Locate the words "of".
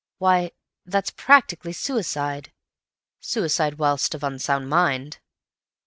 4.15-4.23